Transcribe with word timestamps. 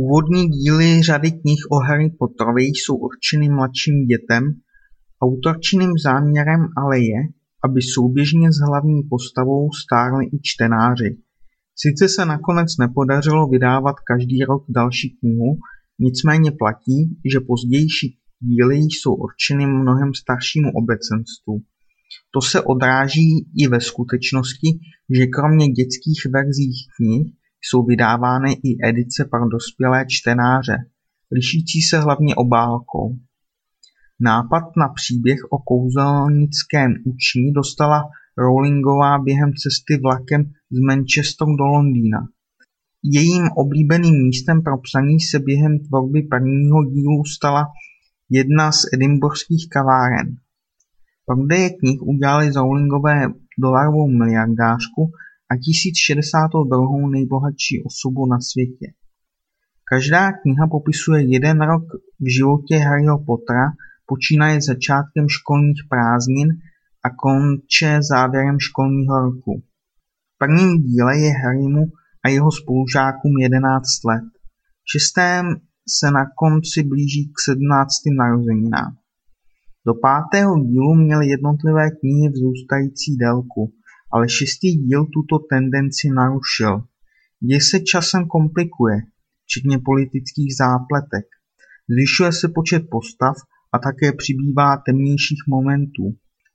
Úvodní 0.00 0.48
díly 0.48 1.02
řady 1.02 1.30
knih 1.30 1.58
o 1.70 1.76
Harry 1.76 2.10
Potterovi 2.18 2.62
jsou 2.62 2.96
určeny 2.96 3.48
mladším 3.48 4.06
dětem, 4.06 4.42
autorčiným 5.22 5.92
záměrem 6.04 6.60
ale 6.76 6.98
je, 7.00 7.20
aby 7.64 7.82
souběžně 7.82 8.52
s 8.52 8.58
hlavní 8.68 9.02
postavou 9.02 9.72
stárli 9.72 10.24
i 10.26 10.38
čtenáři. 10.42 11.16
Sice 11.76 12.08
se 12.08 12.24
nakonec 12.24 12.68
nepodařilo 12.80 13.48
vydávat 13.48 13.96
každý 14.10 14.44
rok 14.44 14.64
další 14.68 15.16
knihu, 15.18 15.50
nicméně 15.98 16.50
platí, 16.52 16.98
že 17.32 17.40
pozdější 17.40 18.18
díly 18.40 18.76
jsou 18.76 19.14
určeny 19.14 19.66
mnohem 19.66 20.14
staršímu 20.14 20.68
obecenstvu. 20.80 21.54
To 22.34 22.40
se 22.40 22.62
odráží 22.62 23.28
i 23.62 23.68
ve 23.68 23.80
skutečnosti, 23.80 24.68
že 25.16 25.26
kromě 25.26 25.66
dětských 25.68 26.20
verzí 26.34 26.72
knih 26.96 27.32
jsou 27.68 27.82
vydávány 27.84 28.52
i 28.52 28.88
edice 28.88 29.24
pro 29.30 29.48
dospělé 29.48 30.04
čtenáře, 30.08 30.76
lišící 31.32 31.82
se 31.82 32.00
hlavně 32.00 32.34
obálkou. 32.34 33.16
Nápad 34.20 34.64
na 34.76 34.88
příběh 34.88 35.38
o 35.50 35.58
kouzelnickém 35.58 36.94
učení 37.04 37.52
dostala 37.52 38.02
Rowlingová 38.38 39.18
během 39.18 39.50
cesty 39.62 40.00
vlakem 40.02 40.42
z 40.70 40.78
Manchesteru 40.86 41.56
do 41.56 41.64
Londýna. 41.64 42.18
Jejím 43.02 43.48
oblíbeným 43.56 44.22
místem 44.22 44.62
pro 44.62 44.78
psaní 44.78 45.20
se 45.20 45.38
během 45.38 45.78
tvorby 45.78 46.22
prvního 46.22 46.84
dílu 46.84 47.24
stala 47.24 47.66
jedna 48.30 48.72
z 48.72 48.80
edinburských 48.94 49.68
kaváren. 49.70 50.36
Prodeje 51.26 51.70
knih 51.70 52.02
udělali 52.02 52.52
Rowlingové 52.56 53.28
dolarovou 53.58 54.08
miliardářku 54.08 55.12
a 55.50 55.54
1062. 55.56 57.08
nejbohatší 57.10 57.82
osobu 57.88 58.26
na 58.26 58.38
světě. 58.40 58.86
Každá 59.92 60.32
kniha 60.32 60.66
popisuje 60.70 61.20
jeden 61.34 61.60
rok 61.60 61.84
v 62.20 62.26
životě 62.36 62.76
Harryho 62.76 63.18
Pottera, 63.26 63.66
počínaje 64.06 64.62
začátkem 64.62 65.26
školních 65.28 65.82
prázdnin 65.88 66.48
a 67.04 67.08
konče 67.10 67.98
závěrem 68.12 68.56
školního 68.60 69.20
roku. 69.20 69.62
V 70.34 70.38
prvním 70.38 70.82
díle 70.82 71.18
je 71.18 71.32
Harrymu 71.32 71.84
a 72.24 72.28
jeho 72.28 72.52
spolužákům 72.52 73.32
11 73.40 74.04
let. 74.04 74.24
V 74.84 74.90
šestém 74.92 75.44
se 75.88 76.10
na 76.10 76.24
konci 76.38 76.82
blíží 76.82 77.22
k 77.34 77.36
17. 77.44 77.90
narozeninám. 78.18 78.96
Do 79.86 79.94
pátého 79.94 80.52
dílu 80.64 80.94
měly 80.94 81.28
jednotlivé 81.28 81.90
knihy 81.90 82.28
vzrůstající 82.28 83.16
délku, 83.16 83.72
ale 84.12 84.28
šestý 84.28 84.76
díl 84.76 85.04
tuto 85.04 85.38
tendenci 85.38 86.08
narušil. 86.16 86.82
Děj 87.40 87.60
se 87.60 87.80
časem 87.80 88.26
komplikuje, 88.26 88.96
včetně 89.44 89.78
politických 89.78 90.56
zápletek. 90.56 91.26
Zvyšuje 91.88 92.32
se 92.32 92.48
počet 92.48 92.82
postav 92.90 93.36
a 93.72 93.78
také 93.78 94.12
přibývá 94.12 94.76
temnějších 94.76 95.42
momentů. 95.48 96.04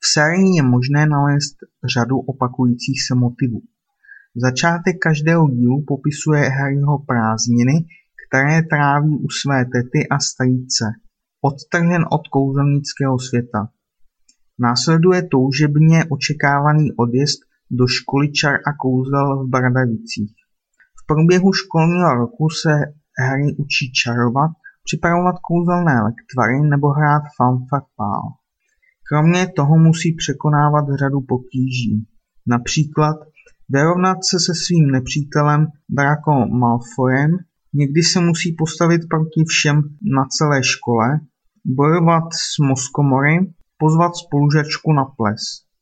V 0.00 0.06
sérii 0.12 0.56
je 0.56 0.62
možné 0.62 1.06
nalézt 1.06 1.56
řadu 1.94 2.18
opakujících 2.18 3.02
se 3.06 3.14
motivů. 3.14 3.60
Začátek 4.36 4.96
každého 4.98 5.48
dílu 5.48 5.84
popisuje 5.86 6.48
Harryho 6.48 6.98
prázdniny, 6.98 7.84
které 8.28 8.62
tráví 8.62 9.16
u 9.18 9.28
své 9.30 9.64
tety 9.64 10.08
a 10.10 10.18
strýce, 10.18 10.84
odtržen 11.40 12.04
od 12.10 12.28
kouzelnického 12.28 13.18
světa. 13.18 13.68
Následuje 14.58 15.22
toužebně 15.22 16.04
očekávaný 16.10 16.92
odjezd 16.92 17.40
do 17.70 17.86
školy 17.86 18.32
čar 18.32 18.54
a 18.54 18.70
kouzel 18.80 19.44
v 19.44 19.48
Bradavicích. 19.48 20.34
V 20.98 21.06
průběhu 21.06 21.52
školního 21.52 22.14
roku 22.14 22.48
se 22.62 22.70
Harry 23.18 23.56
učí 23.58 23.92
čarovat, 23.92 24.50
připravovat 24.84 25.36
kouzelné 25.48 26.02
lektvary 26.02 26.60
nebo 26.60 26.88
hrát 26.88 27.22
fanfarpál. 27.36 28.22
Kromě 29.08 29.46
toho 29.56 29.78
musí 29.78 30.14
překonávat 30.14 30.84
řadu 31.00 31.20
potíží. 31.20 32.06
Například 32.46 33.16
vyrovnat 33.68 34.18
se 34.24 34.36
se 34.40 34.54
svým 34.54 34.90
nepřítelem 34.90 35.66
Draco 35.88 36.34
Malfoyem, 36.60 37.30
někdy 37.74 38.02
se 38.02 38.20
musí 38.20 38.54
postavit 38.58 39.00
proti 39.10 39.44
všem 39.48 39.76
na 40.16 40.24
celé 40.24 40.64
škole, 40.64 41.20
bojovat 41.64 42.24
s 42.32 42.58
Moskomory, 42.68 43.36
pozvat 43.78 44.16
spolužačku 44.16 44.92
na 44.92 45.04
ples. 45.16 45.67